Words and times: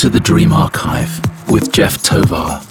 to 0.00 0.08
the 0.08 0.18
Dream 0.18 0.50
Archive 0.50 1.20
with 1.50 1.72
Jeff 1.72 2.02
Tovar. 2.02 2.62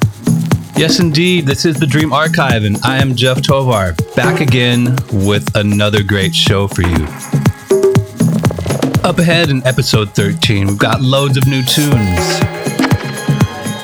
Yes, 0.75 0.99
indeed. 0.99 1.45
This 1.45 1.63
is 1.63 1.79
the 1.79 1.85
Dream 1.85 2.11
Archive, 2.11 2.63
and 2.63 2.75
I 2.83 2.97
am 2.97 3.13
Jeff 3.15 3.43
Tovar, 3.43 3.93
back 4.15 4.41
again 4.41 4.97
with 5.11 5.55
another 5.55 6.01
great 6.01 6.33
show 6.33 6.67
for 6.67 6.81
you. 6.81 7.05
Up 9.03 9.19
ahead 9.19 9.51
in 9.51 9.63
episode 9.67 10.15
13, 10.15 10.65
we've 10.65 10.79
got 10.79 11.01
loads 11.01 11.37
of 11.37 11.45
new 11.45 11.61
tunes. 11.61 12.41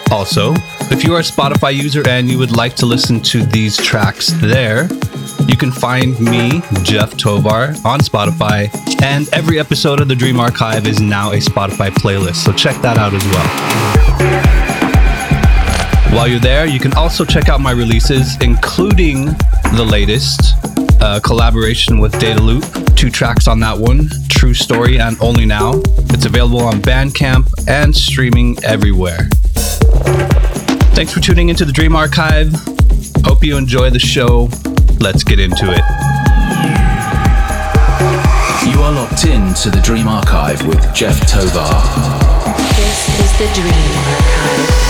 Also, 0.10 0.54
if 0.90 1.04
you 1.04 1.14
are 1.14 1.20
a 1.20 1.22
Spotify 1.22 1.76
user 1.76 2.02
and 2.08 2.28
you 2.28 2.40
would 2.40 2.58
like 2.58 2.76
to 2.78 2.88
listen 2.88 3.22
to 3.22 3.46
these 3.46 3.78
tracks 3.78 4.30
there, 4.42 4.88
you 5.48 5.56
can 5.56 5.72
find 5.72 6.20
me, 6.20 6.64
Jeff 6.82 7.16
Tovar, 7.16 7.76
on 7.86 8.00
Spotify, 8.00 8.72
and 9.02 9.28
every 9.34 9.60
episode 9.60 10.00
of 10.00 10.08
the 10.08 10.16
Dream 10.16 10.40
Archive 10.40 10.88
is 10.88 11.00
now 11.00 11.32
a 11.32 11.38
Spotify 11.38 11.90
playlist, 11.90 12.36
so 12.36 12.52
check 12.54 12.82
that 12.82 12.98
out 12.98 13.14
as 13.14 13.24
well. 13.26 14.76
While 16.16 16.28
you're 16.28 16.40
there, 16.40 16.66
you 16.66 16.80
can 16.80 16.94
also 16.94 17.26
check 17.26 17.50
out 17.50 17.60
my 17.60 17.72
releases, 17.72 18.40
including 18.42 19.26
the 19.76 19.86
latest 19.86 20.54
uh, 21.02 21.20
collaboration 21.24 22.00
with 22.00 22.14
Dataloop, 22.14 22.96
two 22.96 23.10
tracks 23.10 23.48
on 23.48 23.60
that 23.60 23.78
one, 23.78 24.10
True 24.30 24.54
Story 24.54 25.00
and 25.00 25.18
Only 25.22 25.46
Now. 25.46 25.82
It's 26.10 26.26
available 26.26 26.62
on 26.62 26.82
Bandcamp 26.82 27.50
and 27.68 27.96
streaming 27.96 28.58
everywhere. 28.64 29.30
Thanks 30.96 31.12
for 31.12 31.20
tuning 31.20 31.50
into 31.50 31.66
the 31.66 31.74
Dream 31.74 31.96
Archive. 31.96 32.54
Hope 33.26 33.44
you 33.44 33.58
enjoy 33.58 33.90
the 33.90 34.00
show. 34.00 34.50
Let's 35.00 35.24
get 35.24 35.40
into 35.40 35.72
it. 35.72 36.05
You 38.66 38.82
are 38.82 38.92
locked 38.92 39.26
in 39.26 39.54
to 39.56 39.70
the 39.70 39.80
Dream 39.82 40.08
Archive 40.08 40.66
with 40.66 40.94
Jeff 40.94 41.20
Tovar. 41.28 41.70
This 42.76 43.20
is 43.20 43.32
the 43.38 43.54
Dream 43.54 43.72
Archive. 43.72 44.85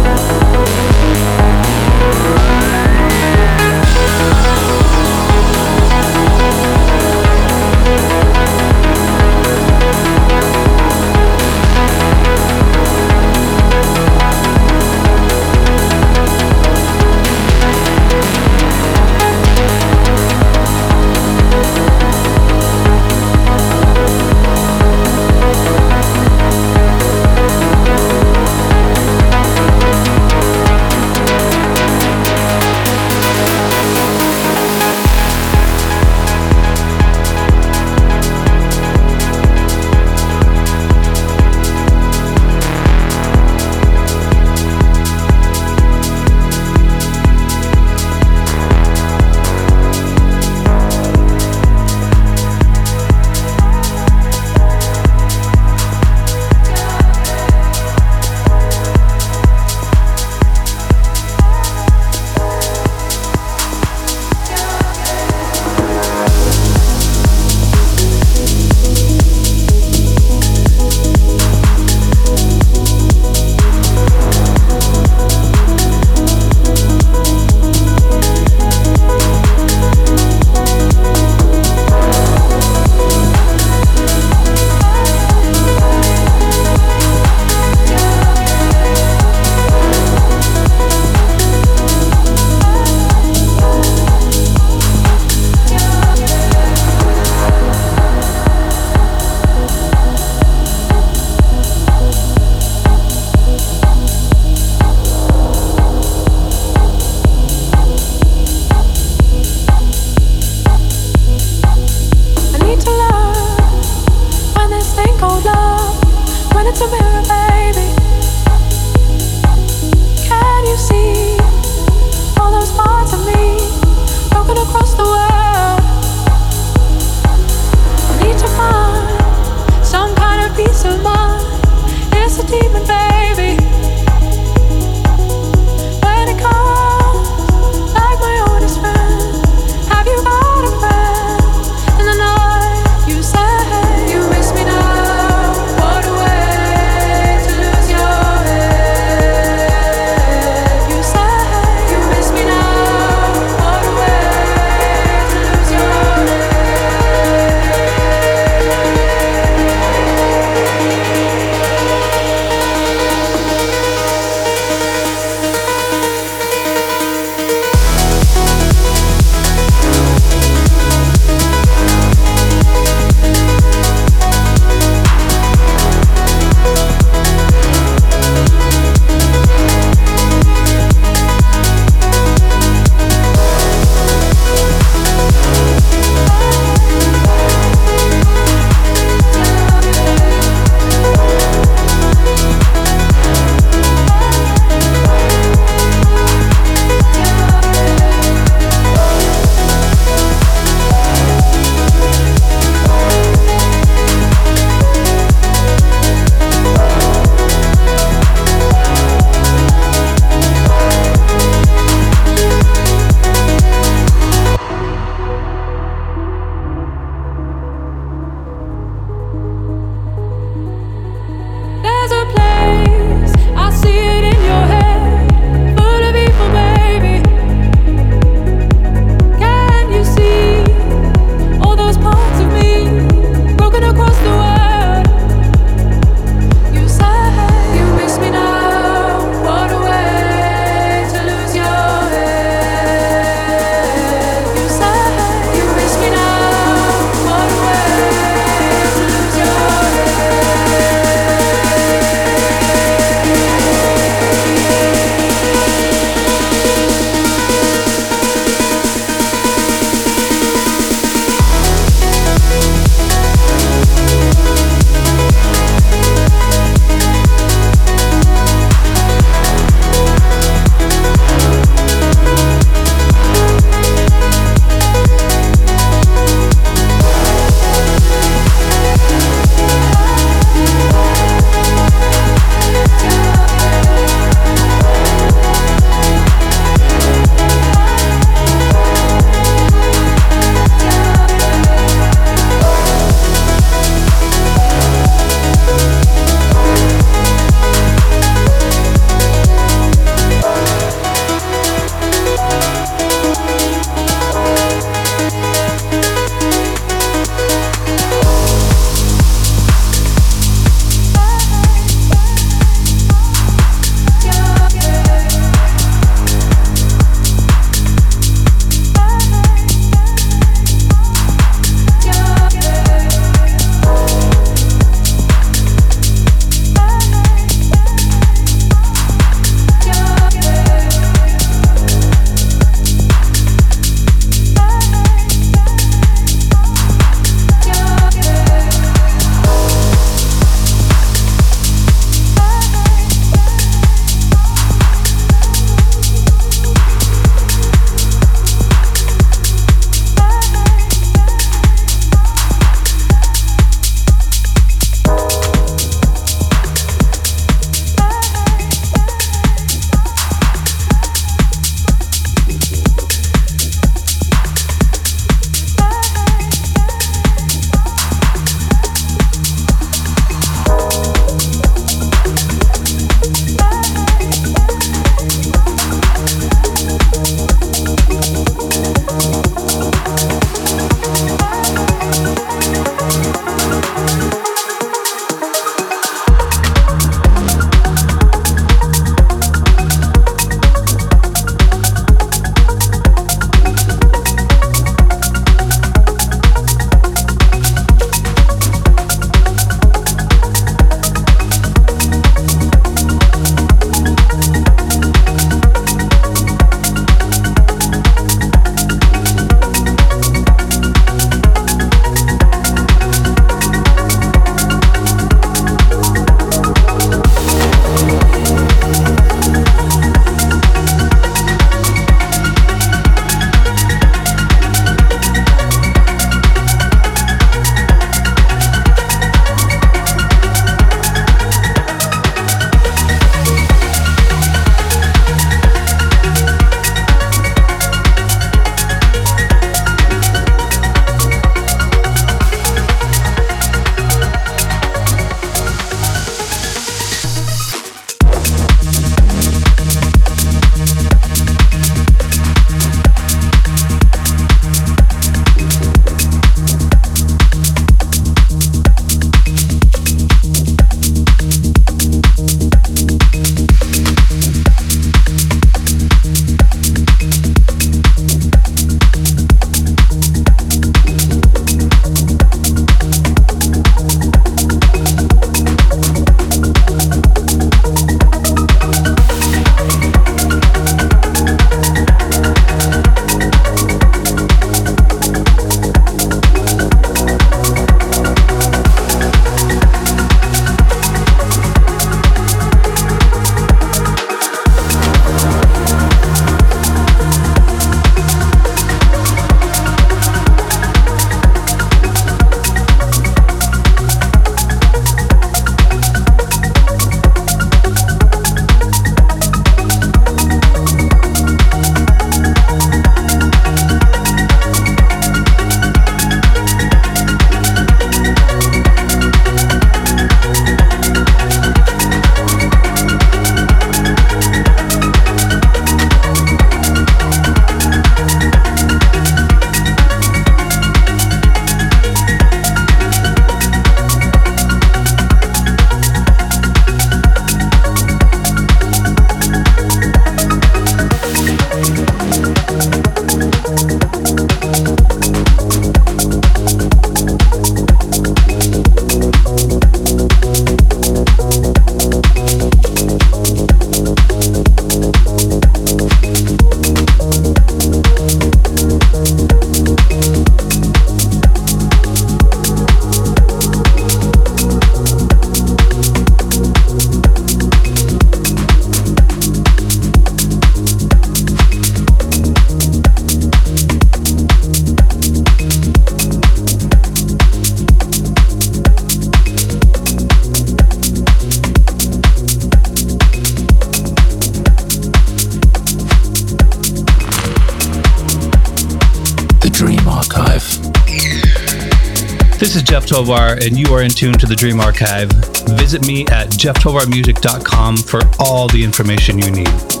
Tovar, 593.21 593.59
and 593.63 593.77
you 593.77 593.93
are 593.93 594.01
in 594.01 594.09
tune 594.09 594.33
to 594.33 594.47
the 594.47 594.55
Dream 594.55 594.79
Archive. 594.79 595.31
Visit 595.77 596.07
me 596.07 596.25
at 596.27 596.47
jefftovarmusic.com 596.49 597.97
for 597.97 598.21
all 598.39 598.67
the 598.67 598.83
information 598.83 599.37
you 599.37 599.51
need. 599.51 600.00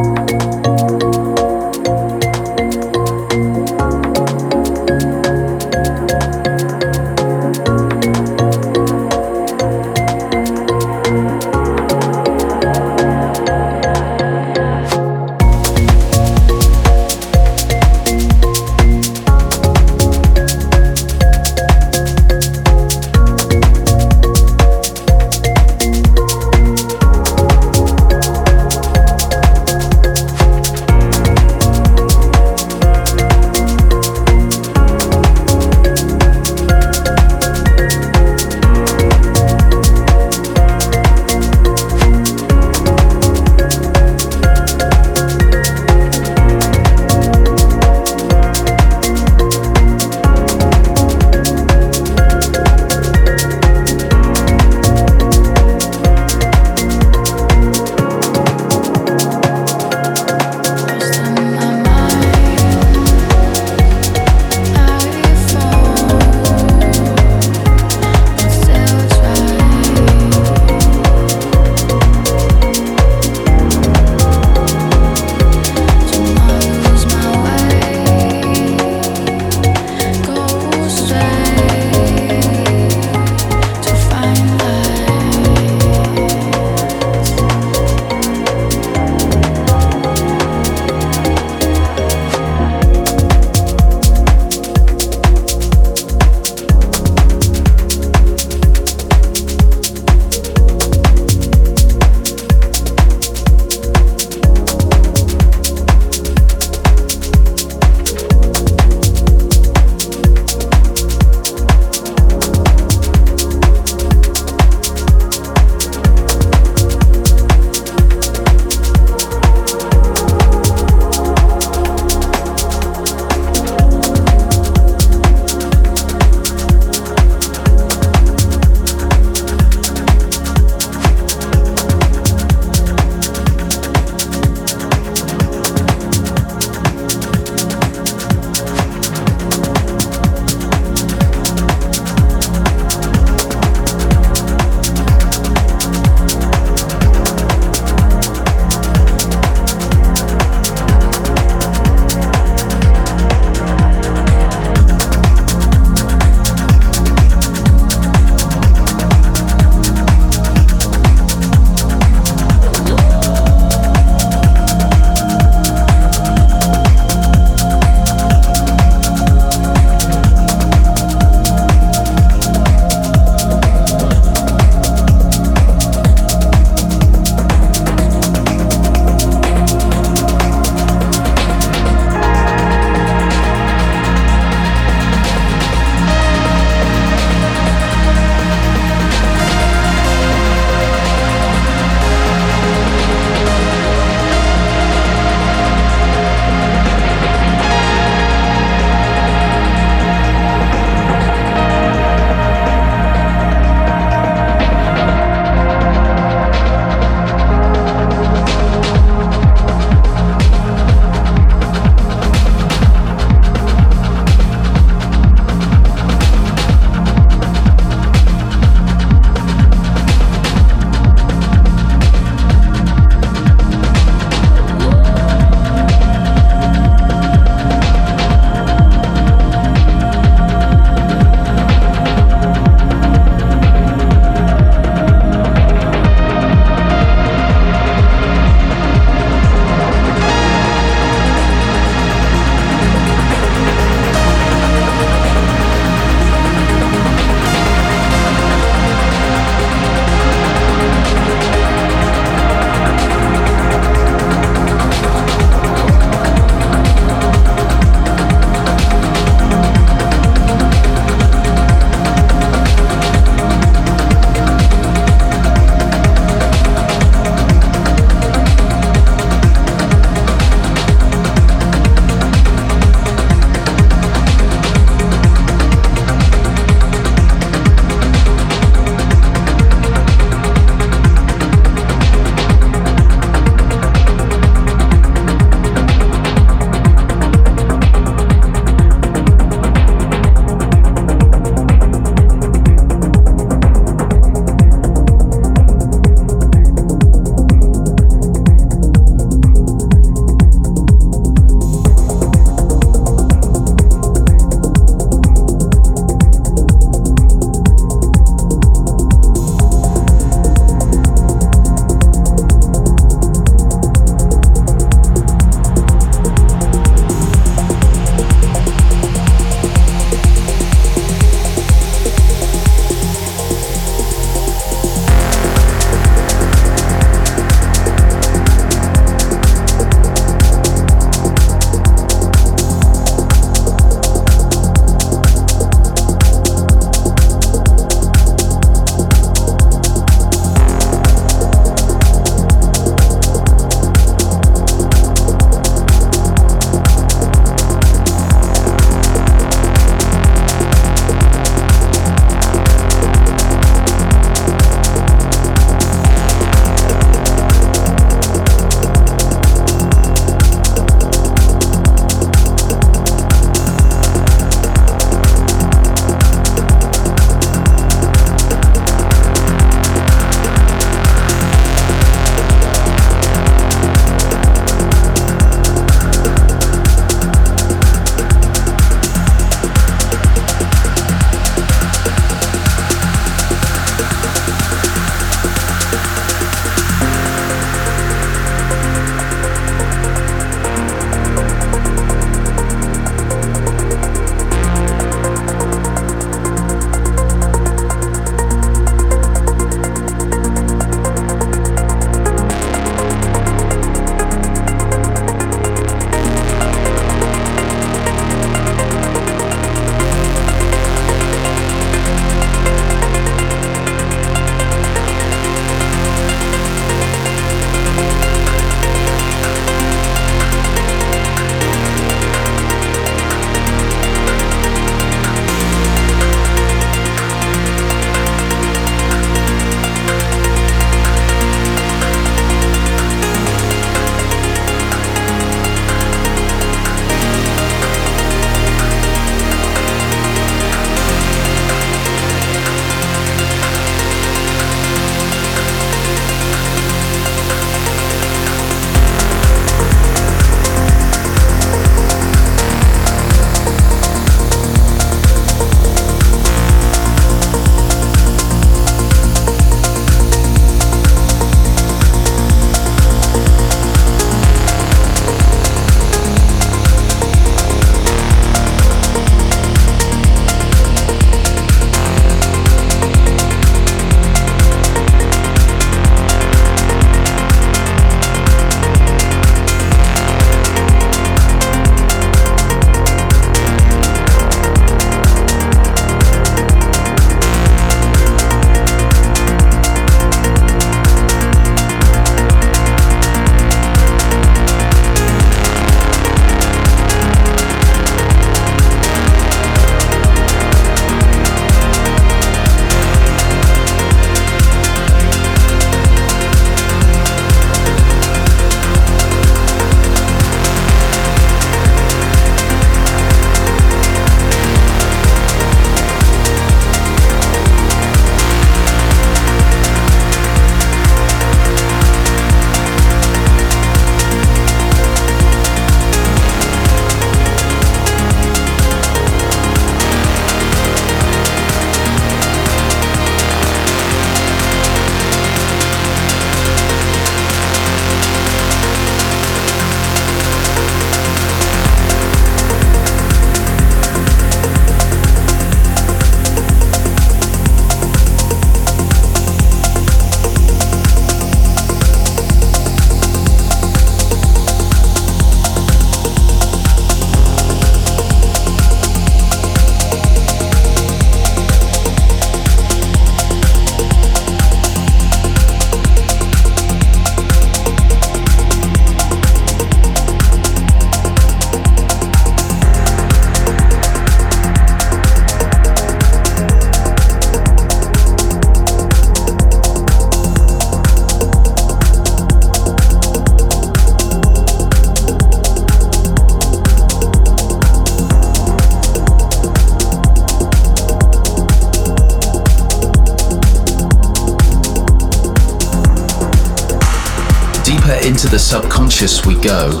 Subconscious 598.66 599.46
we 599.46 599.54
go. 599.60 600.00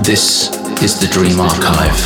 This 0.00 0.48
is 0.80 1.00
the 1.00 1.08
Dream 1.10 1.40
Archive. 1.40 1.96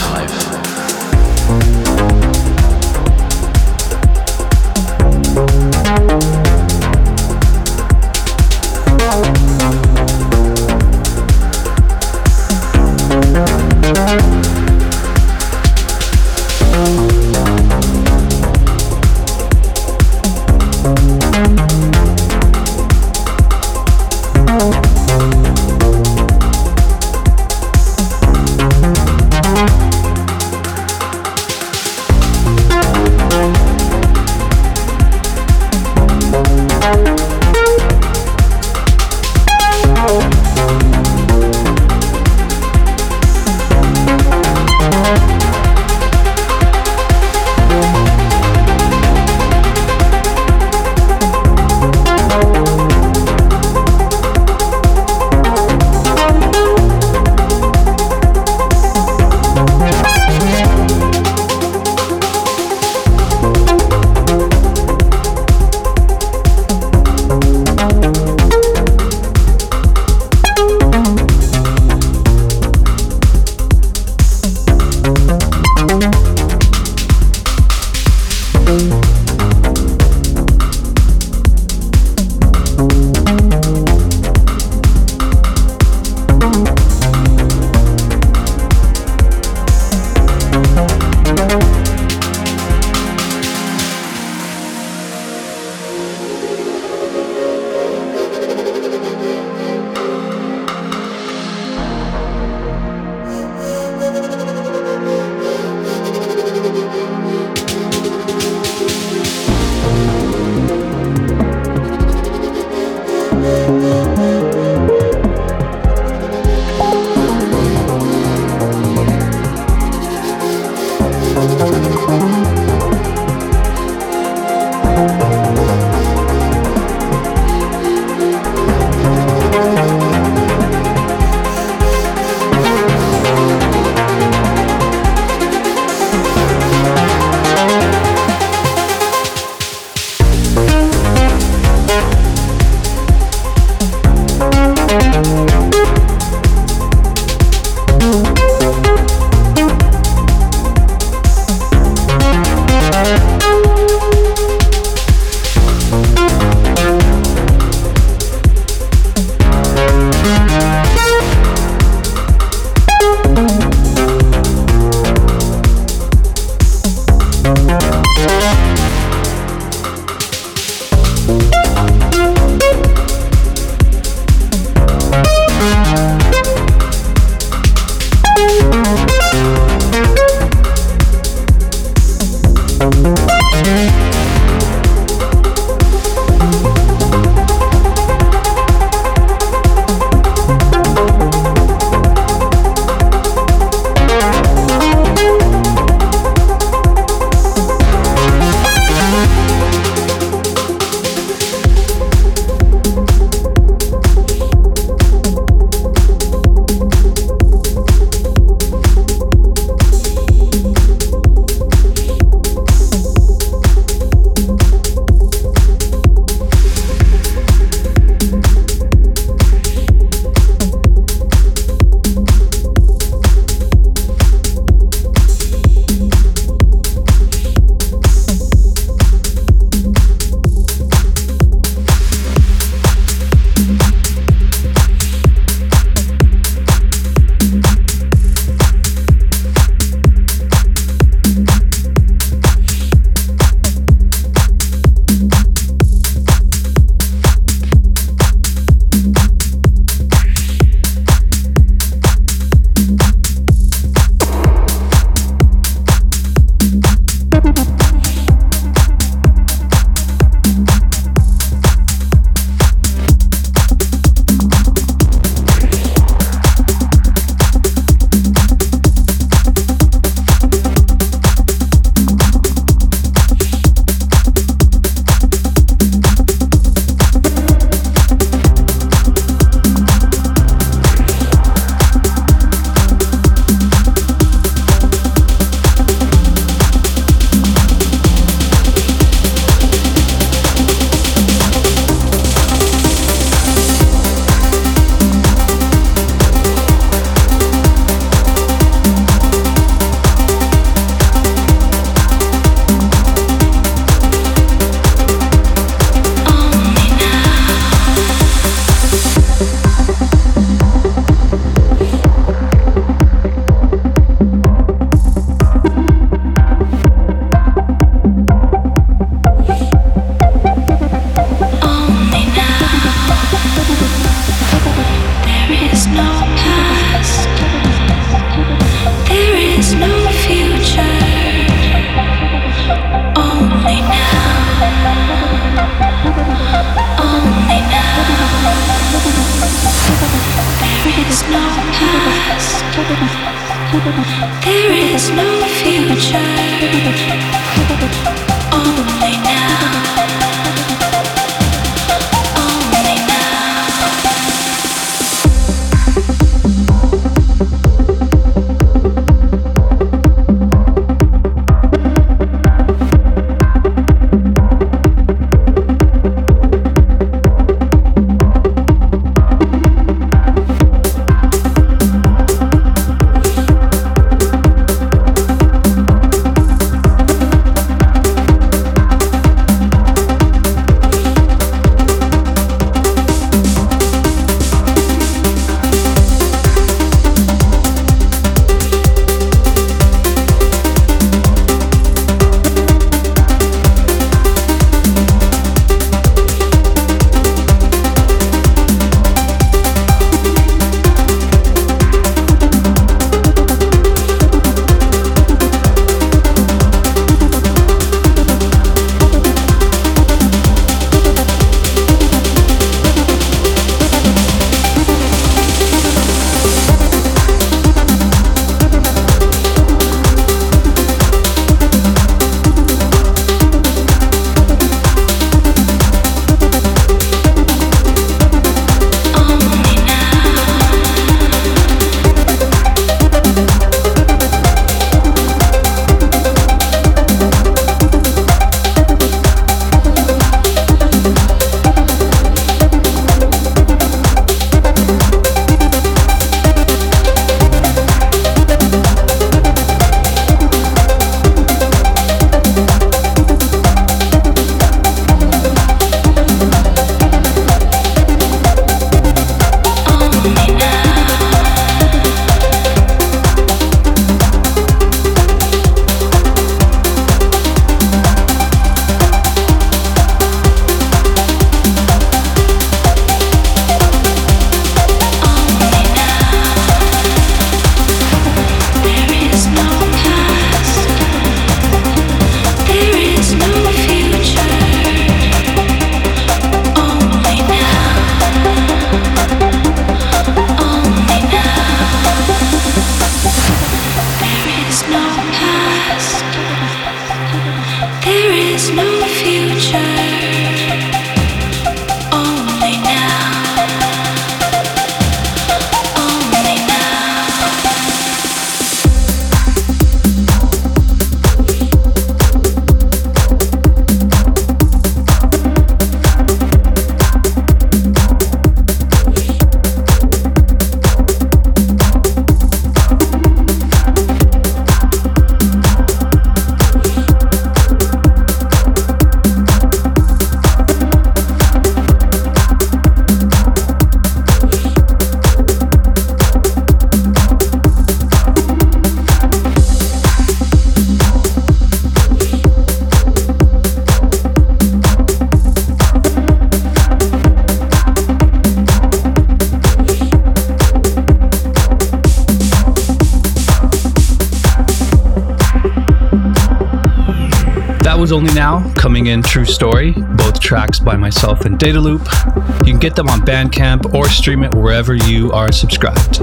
Now, 558.51 558.69
coming 558.75 559.07
in 559.07 559.23
True 559.23 559.45
Story, 559.45 559.93
both 559.93 560.41
tracks 560.41 560.81
by 560.81 560.97
myself 560.97 561.43
and 561.43 561.57
Dataloop. 561.57 562.67
You 562.67 562.73
can 562.73 562.81
get 562.81 562.97
them 562.97 563.09
on 563.09 563.21
Bandcamp 563.21 563.95
or 563.95 564.09
stream 564.09 564.43
it 564.43 564.53
wherever 564.53 564.93
you 564.93 565.31
are 565.31 565.53
subscribed. 565.53 566.19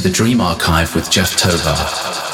To 0.00 0.08
the 0.08 0.14
Dream 0.14 0.40
Archive 0.40 0.94
with 0.94 1.10
Jeff 1.10 1.36
Tovar. 1.36 2.29